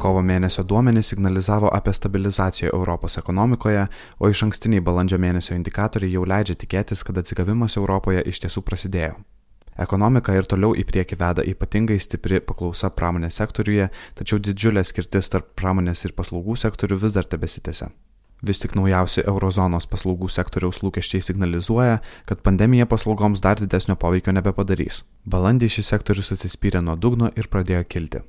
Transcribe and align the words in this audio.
Kovo 0.00 0.22
mėnesio 0.24 0.62
duomenys 0.64 1.10
signalizavo 1.12 1.68
apie 1.76 1.92
stabilizaciją 1.92 2.70
Europos 2.72 3.18
ekonomikoje, 3.20 3.82
o 4.18 4.30
iš 4.32 4.42
ankstiniai 4.46 4.80
balandžio 4.80 5.18
mėnesio 5.20 5.52
indikatoriai 5.58 6.14
jau 6.14 6.24
leidžia 6.24 6.56
tikėtis, 6.62 7.04
kad 7.04 7.20
atsigavimas 7.20 7.76
Europoje 7.76 8.22
iš 8.32 8.40
tiesų 8.46 8.62
prasidėjo. 8.64 9.18
Ekonomika 9.80 10.34
ir 10.36 10.48
toliau 10.48 10.72
į 10.76 10.86
priekį 10.88 11.18
veda 11.20 11.44
ypatingai 11.52 11.98
stipri 12.00 12.40
paklausa 12.44 12.90
pramonės 12.96 13.38
sektoriuje, 13.40 13.90
tačiau 14.18 14.40
didžiulė 14.40 14.84
skirtis 14.84 15.32
tarp 15.32 15.52
pramonės 15.56 16.04
ir 16.04 16.16
paslaugų 16.16 16.56
sektorių 16.64 17.00
vis 17.04 17.16
dar 17.16 17.28
tebesitėse. 17.28 17.92
Vis 18.46 18.60
tik 18.62 18.72
naujausi 18.78 19.20
eurozonos 19.26 19.86
paslaugų 19.90 20.30
sektoriaus 20.32 20.80
lūkesčiai 20.80 21.20
signalizuoja, 21.24 22.00
kad 22.28 22.40
pandemija 22.46 22.86
paslaugoms 22.88 23.42
dar 23.44 23.60
didesnio 23.60 23.98
poveikio 24.00 24.32
nebepadarys. 24.32 25.02
Balandį 25.28 25.68
šis 25.76 25.92
sektorius 25.92 26.32
atsispyrė 26.32 26.80
nuo 26.84 26.96
dugno 26.96 27.28
ir 27.36 27.50
pradėjo 27.52 27.84
kilti. 27.84 28.22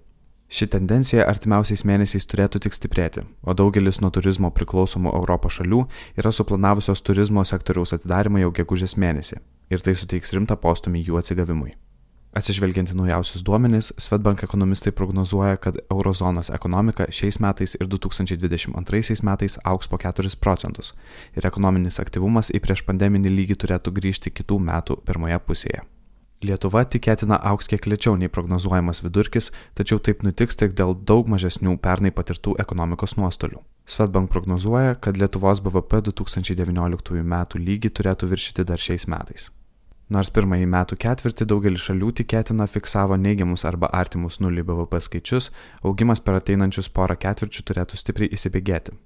Ši 0.51 0.67
tendencija 0.67 1.23
artimiausiais 1.31 1.85
mėnesiais 1.87 2.27
turėtų 2.27 2.59
tik 2.65 2.75
stiprėti, 2.75 3.23
o 3.47 3.55
daugelis 3.55 4.01
nuo 4.03 4.09
turizmo 4.11 4.49
priklausomų 4.51 5.13
Europos 5.15 5.61
šalių 5.61 5.85
yra 6.19 6.33
suplanavusios 6.35 6.99
turizmo 7.07 7.45
sektoriaus 7.47 7.95
atidarimą 7.95 8.43
jau 8.43 8.51
gegužės 8.59 8.97
mėnesį 8.99 9.39
ir 9.71 9.85
tai 9.85 9.95
suteiks 9.95 10.35
rimtą 10.35 10.59
postumį 10.59 11.05
jų 11.07 11.21
atsigavimui. 11.21 11.71
Atsižvelgiant 12.31 12.93
į 12.93 12.95
naujausius 12.95 13.43
duomenys, 13.43 13.89
Svetbank 13.99 14.45
ekonomistai 14.45 14.93
prognozuoja, 14.95 15.57
kad 15.59 15.81
eurozonos 15.91 16.47
ekonomika 16.55 17.09
šiais 17.11 17.41
metais 17.43 17.75
ir 17.75 17.89
2022 17.91 19.19
metais 19.27 19.57
auks 19.67 19.91
po 19.91 19.99
4 19.99 20.31
procentus 20.39 20.93
ir 21.35 21.47
ekonominis 21.49 21.99
aktyvumas 21.99 22.53
į 22.55 22.63
prieš 22.63 22.85
pandeminį 22.87 23.35
lygį 23.35 23.59
turėtų 23.65 23.95
grįžti 23.99 24.31
kitų 24.31 24.61
metų 24.63 25.01
pirmoje 25.03 25.43
pusėje. 25.43 25.83
Lietuva 26.41 26.85
tikėtina 26.87 27.35
auks 27.51 27.67
kiek 27.69 27.83
lėčiau 27.85 28.15
nei 28.17 28.31
prognozuojamas 28.31 29.03
vidurkis, 29.03 29.51
tačiau 29.75 29.99
taip 29.99 30.23
nutiks 30.23 30.55
tik 30.57 30.71
dėl 30.73 30.95
daug 30.95 31.27
mažesnių 31.29 31.75
pernai 31.83 32.15
patirtų 32.15 32.55
ekonomikos 32.63 33.19
nuostolių. 33.19 33.59
Svetbank 33.85 34.31
prognozuoja, 34.31 34.95
kad 34.95 35.19
Lietuvos 35.19 35.61
BVP 35.61 36.05
2019 36.09 37.21
m. 37.21 37.41
lygį 37.67 37.91
turėtų 37.91 38.31
viršyti 38.31 38.71
dar 38.71 38.79
šiais 38.79 39.05
metais. 39.11 39.51
Nors 40.11 40.27
pirmąjį 40.35 40.65
metų 40.67 40.97
ketvirtį 40.99 41.45
daugelis 41.47 41.85
šalių 41.87 42.09
tikėtina 42.19 42.65
fiksavo 42.67 43.15
neigiamus 43.15 43.63
arba 43.69 43.87
artimus 43.95 44.41
nulį 44.43 44.65
BVP 44.67 44.99
skaičius, 45.05 45.47
augimas 45.87 46.19
per 46.19 46.35
ateinančius 46.41 46.91
porą 46.91 47.15
ketvirčių 47.15 47.63
turėtų 47.69 47.99
stipriai 48.01 48.33
įsibėgėti. 48.35 48.97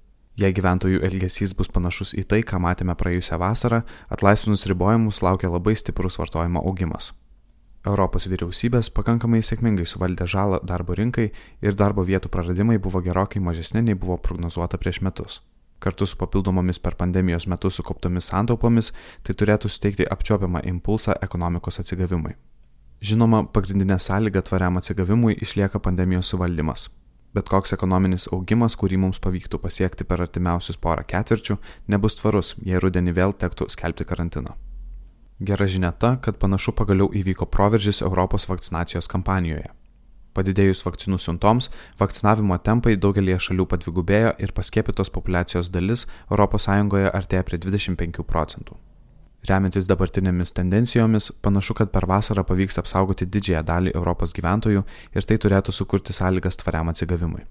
Jei 0.42 0.56
gyventojų 0.56 1.04
elgesys 1.06 1.54
bus 1.54 1.70
panašus 1.70 2.10
į 2.18 2.26
tai, 2.32 2.42
ką 2.42 2.58
matėme 2.58 2.98
praėjusią 2.98 3.38
vasarą, 3.38 3.84
atlaisvinus 4.10 4.66
ribojimus 4.66 5.22
laukia 5.22 5.52
labai 5.54 5.78
stiprus 5.78 6.18
vartojimo 6.18 6.66
augimas. 6.66 7.12
Europos 7.86 8.26
vyriausybės 8.26 8.90
pakankamai 8.90 9.44
sėkmingai 9.46 9.86
suvaldė 9.86 10.26
žalą 10.26 10.58
darbo 10.66 10.98
rinkai 10.98 11.30
ir 11.62 11.78
darbo 11.78 12.02
vietų 12.02 12.34
praradimai 12.34 12.82
buvo 12.82 12.98
gerokai 13.06 13.38
mažesni 13.38 13.86
nei 13.86 13.94
buvo 13.94 14.18
prognozuota 14.18 14.74
prieš 14.82 15.04
metus. 15.06 15.38
Kartu 15.78 16.06
su 16.06 16.16
papildomomis 16.16 16.78
per 16.80 16.96
pandemijos 16.96 17.46
metu 17.46 17.70
sukauptomis 17.70 18.30
santaupomis 18.32 18.92
tai 19.22 19.34
turėtų 19.36 19.70
suteikti 19.70 20.08
apčiopiamą 20.10 20.64
impulsą 20.64 21.16
ekonomikos 21.22 21.80
atsigavimui. 21.82 22.34
Žinoma, 23.04 23.42
pagrindinė 23.52 23.98
sąlyga 24.00 24.40
tvariam 24.42 24.78
atsigavimui 24.80 25.36
išlieka 25.44 25.78
pandemijos 25.84 26.32
suvaldymas. 26.32 26.88
Bet 27.36 27.50
koks 27.52 27.74
ekonominis 27.76 28.30
augimas, 28.32 28.74
kurį 28.80 28.96
mums 29.02 29.20
pavyktų 29.20 29.60
pasiekti 29.60 30.06
per 30.08 30.22
artimiausius 30.24 30.78
porą 30.80 31.04
ketvirčių, 31.04 31.58
nebus 31.92 32.16
tvarus, 32.16 32.54
jei 32.64 32.80
rudenį 32.80 33.12
vėl 33.18 33.36
tektų 33.36 33.68
skelbti 33.68 34.08
karantiną. 34.08 34.54
Gera 35.44 35.66
žinia 35.68 35.90
ta, 35.92 36.14
kad 36.16 36.38
panašu 36.40 36.72
pagaliau 36.72 37.10
įvyko 37.12 37.44
proveržis 37.52 38.00
Europos 38.00 38.48
vakcinacijos 38.48 39.10
kampanijoje. 39.12 39.68
Padidėjus 40.36 40.84
vakcinų 40.84 41.16
siuntoms, 41.22 41.70
vakcinavimo 42.00 42.58
tempai 42.60 42.96
daugelie 43.00 43.38
šalių 43.40 43.64
padvigubėjo 43.72 44.34
ir 44.42 44.52
paskėpytos 44.56 45.12
populacijos 45.14 45.72
dalis 45.72 46.04
ES 46.28 46.68
artėja 46.68 47.46
prie 47.48 47.58
25 47.58 48.22
procentų. 48.28 48.76
Remiantis 49.46 49.86
dabartinėmis 49.86 50.50
tendencijomis, 50.56 51.30
panašu, 51.42 51.76
kad 51.78 51.92
per 51.94 52.06
vasarą 52.10 52.42
pavyks 52.44 52.80
apsaugoti 52.82 53.28
didžiąją 53.30 53.62
dalį 53.68 53.92
Europos 53.94 54.34
gyventojų 54.34 54.82
ir 55.14 55.28
tai 55.28 55.36
turėtų 55.38 55.72
sukurti 55.72 56.12
sąlygas 56.16 56.58
tvariam 56.58 56.90
atsigavimui. 56.90 57.44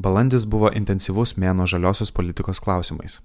Balandis 0.00 0.46
buvo 0.46 0.70
intensyvus 0.72 1.34
mėno 1.36 1.66
žaliosios 1.68 2.12
politikos 2.16 2.62
klausimais. 2.64 3.18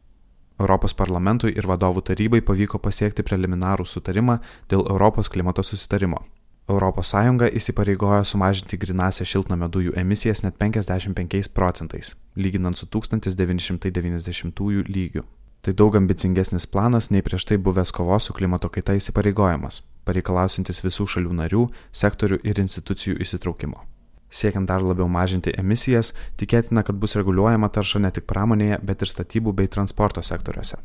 Europos 0.60 0.96
parlamentui 0.96 1.54
ir 1.56 1.68
vadovų 1.68 2.04
tarybai 2.10 2.42
pavyko 2.44 2.80
pasiekti 2.84 3.24
preliminarų 3.24 3.86
sutarimą 3.88 4.40
dėl 4.72 4.84
Europos 4.90 5.32
klimato 5.32 5.64
susitarimo. 5.64 6.20
ES 6.66 7.14
įsipareigojo 7.54 8.24
sumažinti 8.26 8.78
grinasią 8.82 9.26
šiltnamio 9.26 9.68
dujų 9.70 9.92
emisijas 10.02 10.42
net 10.42 10.58
55 10.58 11.50
procentais, 11.54 12.16
lyginant 12.36 12.78
su 12.78 12.88
1990 12.88 14.84
lygiu. 14.90 15.24
Tai 15.62 15.74
daug 15.74 15.96
ambicingesnis 15.96 16.66
planas 16.66 17.12
nei 17.12 17.22
prieš 17.22 17.46
tai 17.46 17.58
buvęs 17.58 17.92
kovos 17.92 18.24
su 18.26 18.34
klimato 18.34 18.70
kaita 18.70 18.94
įsipareigojimas, 18.98 19.84
pareikalausintis 20.06 20.82
visų 20.82 21.06
šalių 21.06 21.38
narių, 21.38 21.70
sektorių 21.94 22.42
ir 22.44 22.60
institucijų 22.62 23.22
įsitraukimo. 23.22 23.86
Siekiant 24.30 24.66
dar 24.70 24.82
labiau 24.82 25.08
mažinti 25.08 25.54
emisijas, 25.58 26.14
tikėtina, 26.38 26.82
kad 26.84 26.98
bus 26.98 27.16
reguliuojama 27.16 27.70
tarša 27.70 28.02
ne 28.02 28.12
tik 28.12 28.26
pramonėje, 28.26 28.82
bet 28.82 29.06
ir 29.06 29.14
statybų 29.14 29.54
bei 29.54 29.70
transporto 29.70 30.22
sektoriuose. 30.26 30.82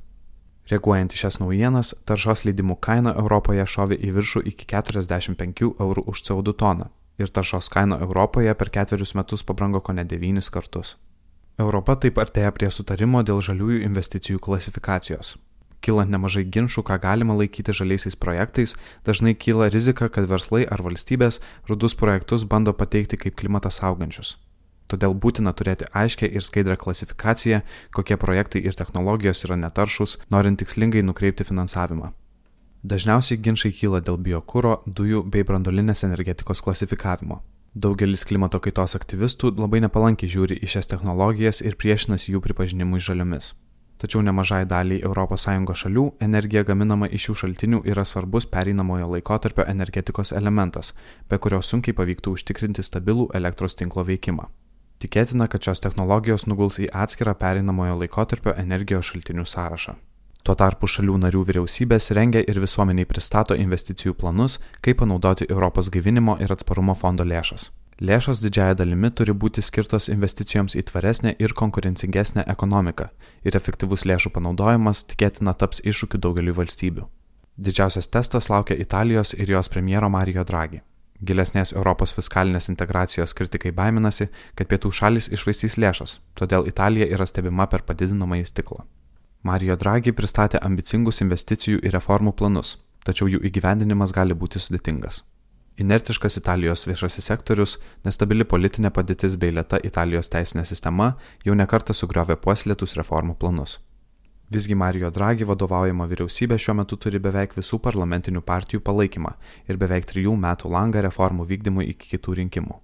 Reaguojant 0.69 1.15
į 1.15 1.25
šias 1.25 1.41
naujienas, 1.41 1.95
taršos 2.07 2.45
leidimų 2.45 2.77
kaina 2.85 3.17
Europoje 3.19 3.65
šovė 3.67 3.97
į 3.97 4.15
viršų 4.19 4.43
iki 4.53 4.69
45 4.71 5.71
eurų 5.81 6.05
už 6.11 6.23
CO2 6.29 6.57
toną 6.61 6.91
ir 7.21 7.29
taršos 7.29 7.69
kaina 7.69 7.99
Europoje 8.01 8.55
per 8.55 8.71
ketverius 8.73 9.15
metus 9.15 9.45
pabrango 9.45 9.81
ko 9.81 9.93
ne 9.93 10.05
devynis 10.05 10.51
kartus. 10.51 10.97
Europa 11.61 11.97
taip 12.01 12.19
artėja 12.23 12.53
prie 12.57 12.71
sutarimo 12.73 13.23
dėl 13.27 13.43
žaliųjų 13.45 13.83
investicijų 13.85 14.41
klasifikacijos. 14.41 15.37
Kylant 15.85 16.13
nemažai 16.13 16.45
ginčių, 16.45 16.85
ką 16.85 16.99
galima 17.01 17.37
laikyti 17.37 17.73
žaliaisiais 17.77 18.17
projektais, 18.17 18.75
dažnai 19.05 19.35
kyla 19.35 19.71
rizika, 19.73 20.09
kad 20.09 20.29
verslai 20.29 20.67
ar 20.69 20.85
valstybės 20.85 21.41
rudus 21.69 21.97
projektus 21.97 22.45
bando 22.45 22.73
pateikti 22.77 23.21
kaip 23.21 23.37
klimatą 23.41 23.73
saugančius. 23.73 24.37
Todėl 24.91 25.15
būtina 25.15 25.53
turėti 25.55 25.87
aiškę 25.95 26.27
ir 26.27 26.43
skaidrę 26.43 26.75
klasifikaciją, 26.77 27.61
kokie 27.95 28.17
projektai 28.19 28.65
ir 28.67 28.75
technologijos 28.75 29.45
yra 29.47 29.59
netaršus, 29.61 30.17
norint 30.35 30.59
tikslingai 30.59 31.05
nukreipti 31.07 31.47
finansavimą. 31.47 32.11
Dažniausiai 32.83 33.39
ginčiai 33.45 33.75
kyla 33.77 34.01
dėl 34.01 34.19
biokūro, 34.19 34.81
dujų 34.87 35.23
bei 35.31 35.47
brandolinės 35.47 36.03
energetikos 36.09 36.63
klasifikavimo. 36.65 37.43
Daugelis 37.75 38.25
klimato 38.27 38.59
kaitos 38.59 38.97
aktyvistų 38.99 39.53
labai 39.61 39.83
nepalankiai 39.85 40.31
žiūri 40.33 40.57
į 40.59 40.71
šias 40.75 40.91
technologijas 40.91 41.61
ir 41.63 41.77
priešinasi 41.79 42.33
jų 42.33 42.41
pripažinimui 42.47 42.99
žaliomis. 42.99 43.53
Tačiau 44.01 44.25
nemažai 44.25 44.65
daliai 44.65 45.05
ES 45.05 45.45
šalių 45.83 46.07
energija 46.25 46.65
gaminama 46.65 47.07
iš 47.07 47.29
šių 47.29 47.35
šaltinių 47.43 47.83
yra 47.93 48.05
svarbus 48.09 48.49
pereinamojo 48.49 49.13
laikotarpio 49.13 49.69
energetikos 49.69 50.33
elementas, 50.33 50.95
be 51.29 51.39
kurio 51.39 51.61
sunkiai 51.63 51.95
pavyktų 51.95 52.33
užtikrinti 52.33 52.83
stabilų 52.83 53.29
elektros 53.35 53.77
tinklo 53.77 54.03
veikimą. 54.09 54.49
Tikėtina, 55.01 55.47
kad 55.49 55.65
šios 55.65 55.81
technologijos 55.81 56.45
nuguls 56.45 56.77
į 56.83 56.91
atskirą 56.93 57.33
pereinamojo 57.41 57.95
laikotarpio 58.03 58.53
energijos 58.61 59.09
šaltinių 59.09 59.47
sąrašą. 59.49 59.95
Tuo 60.45 60.55
tarpu 60.57 60.89
šalių 60.89 61.15
narių 61.23 61.41
vyriausybės 61.49 62.11
rengia 62.17 62.41
ir 62.45 62.61
visuomeniai 62.61 63.09
pristato 63.09 63.57
investicijų 63.57 64.15
planus, 64.21 64.59
kaip 64.85 65.01
panaudoti 65.01 65.49
Europos 65.49 65.89
gaivinimo 65.93 66.37
ir 66.45 66.53
atsparumo 66.53 66.97
fondo 66.97 67.25
lėšas. 67.25 67.71
Lėšos 68.01 68.41
didžiaja 68.45 68.77
dalimi 68.81 69.11
turi 69.13 69.33
būti 69.37 69.65
skirtos 69.65 70.09
investicijoms 70.13 70.77
į 70.77 70.87
tvaresnę 70.89 71.35
ir 71.37 71.53
konkurencingesnę 71.57 72.47
ekonomiką 72.49 73.09
ir 73.45 73.57
efektyvus 73.57 74.07
lėšų 74.09 74.33
panaudojimas 74.37 75.05
tikėtina 75.13 75.53
taps 75.53 75.81
iššūkiu 75.85 76.21
daugeliu 76.25 76.57
valstybių. 76.57 77.09
Didžiausias 77.61 78.09
testas 78.09 78.49
laukia 78.49 78.77
Italijos 78.81 79.35
ir 79.37 79.53
jos 79.53 79.69
premjero 79.69 80.09
Mario 80.09 80.45
Draghi. 80.49 80.81
Gilesnės 81.21 81.75
Europos 81.75 82.15
fiskalinės 82.17 82.71
integracijos 82.73 83.35
kritikai 83.37 83.73
baiminasi, 83.77 84.31
kad 84.57 84.69
pietų 84.71 84.93
šalis 84.99 85.29
išvaistys 85.29 85.77
lėšas, 85.77 86.19
todėl 86.35 86.65
Italija 86.69 87.09
yra 87.13 87.27
stebima 87.29 87.67
per 87.69 87.85
padidinamąjį 87.85 88.47
stiklą. 88.49 88.87
Mario 89.43 89.77
Draghi 89.77 90.13
pristatė 90.17 90.61
ambicingus 90.65 91.21
investicijų 91.25 91.83
ir 91.85 91.93
reformų 91.97 92.33
planus, 92.37 92.79
tačiau 93.05 93.29
jų 93.29 93.43
įgyvendinimas 93.49 94.17
gali 94.17 94.37
būti 94.37 94.61
sudėtingas. 94.61 95.23
Inertiškas 95.81 96.37
Italijos 96.37 96.87
viešasis 96.89 97.29
sektorius, 97.31 97.79
nestabili 98.05 98.45
politinė 98.45 98.91
padėtis 98.93 99.37
bei 99.41 99.53
lėta 99.53 99.81
Italijos 99.85 100.29
teisinė 100.29 100.67
sistema 100.69 101.15
jau 101.45 101.57
nekartą 101.57 101.97
sugriovė 101.97 102.37
puoslėtus 102.37 102.97
reformų 103.01 103.39
planus. 103.41 103.79
Visgi 104.51 104.75
Mario 104.75 105.13
Draghi 105.15 105.47
vadovaujama 105.47 106.09
vyriausybė 106.11 106.57
šiuo 106.59 106.73
metu 106.81 106.97
turi 106.99 107.21
beveik 107.23 107.53
visų 107.55 107.79
parlamentinių 107.85 108.41
partijų 108.43 108.81
palaikymą 108.83 109.31
ir 109.71 109.79
beveik 109.79 110.09
trijų 110.11 110.33
metų 110.43 110.73
langą 110.75 111.05
reformų 111.07 111.47
vykdymui 111.53 111.87
iki 111.93 112.17
kitų 112.17 112.35
rinkimų. 112.41 112.81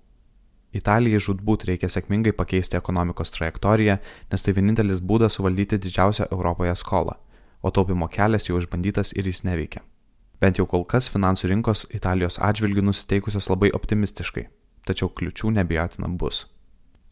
Italijai 0.79 1.19
žudbūt 1.27 1.67
reikia 1.67 1.91
sėkmingai 1.91 2.37
pakeisti 2.39 2.79
ekonomikos 2.79 3.35
trajektoriją, 3.35 3.99
nes 4.31 4.47
tai 4.47 4.55
vienintelis 4.55 5.03
būdas 5.03 5.41
suvaldyti 5.41 5.81
didžiausią 5.83 6.31
Europoje 6.31 6.79
skolą, 6.79 7.19
o 7.63 7.75
taupimo 7.75 8.07
kelias 8.07 8.47
jau 8.47 8.63
išbandytas 8.63 9.17
ir 9.19 9.27
jis 9.27 9.43
neveikia. 9.43 9.83
Bent 10.39 10.63
jau 10.63 10.71
kol 10.71 10.87
kas 10.87 11.11
finansų 11.11 11.51
rinkos 11.51 11.89
Italijos 11.91 12.39
atžvilgių 12.39 12.93
nusiteikusios 12.93 13.51
labai 13.51 13.75
optimistiškai, 13.75 14.47
tačiau 14.87 15.11
kliučių 15.11 15.57
nebijotina 15.59 16.15
bus. 16.15 16.45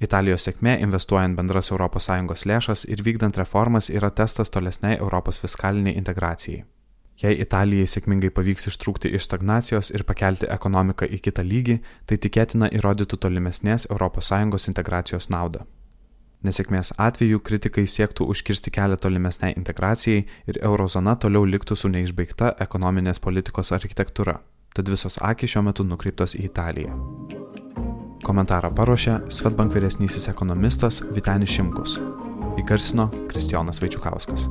Italijos 0.05 0.45
sėkmė 0.47 0.79
investuojant 0.85 1.37
bendras 1.39 1.73
ES 1.73 2.47
lėšas 2.51 2.85
ir 2.89 3.03
vykdant 3.03 3.37
reformas 3.41 3.91
yra 3.91 4.11
testas 4.11 4.51
tolesniai 4.51 4.99
Europos 4.99 5.41
fiskaliniai 5.41 5.97
integracijai. 5.99 6.65
Jei 7.23 7.39
Italijai 7.39 7.87
sėkmingai 7.87 8.33
pavyks 8.35 8.67
ištrūkti 8.73 9.12
iš 9.15 9.29
stagnacijos 9.29 9.93
ir 9.95 10.03
pakelti 10.03 10.49
ekonomiką 10.51 11.06
į 11.06 11.21
kitą 11.23 11.45
lygį, 11.47 11.79
tai 12.11 12.19
tikėtina 12.19 12.73
įrodytų 12.75 13.21
tolimesnės 13.23 13.87
ES 13.87 14.69
integracijos 14.73 15.31
naudą. 15.31 15.62
Nesėkmės 16.45 16.93
atveju 17.01 17.41
kritikai 17.41 17.87
siektų 17.89 18.27
užkirsti 18.35 18.73
kelią 18.75 18.99
tolimesniai 19.01 19.55
integracijai 19.56 20.27
ir 20.51 20.61
eurozona 20.61 21.17
toliau 21.17 21.47
liktų 21.47 21.77
su 21.77 21.89
neišbaigta 21.89 22.56
ekonominės 22.67 23.23
politikos 23.23 23.73
architektūra. 23.73 24.41
Tad 24.75 24.91
visos 24.91 25.17
akis 25.23 25.55
šiuo 25.55 25.65
metu 25.71 25.87
nukreiptos 25.87 26.35
į 26.37 26.49
Italiją. 26.51 27.44
Komentarą 28.25 28.71
paruošė 28.73 29.19
Svetbank 29.29 29.75
vyresnysis 29.76 30.31
ekonomistas 30.32 31.03
Vitenis 31.12 31.53
Šimkus. 31.53 31.99
Įgarsino 32.61 33.11
Kristijonas 33.29 33.82
Vaičiukauskas. 33.85 34.49